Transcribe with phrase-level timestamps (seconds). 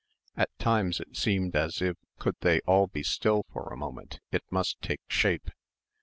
[0.35, 4.41] At times it seemed as if could they all be still for a moment it
[4.49, 5.51] must take shape.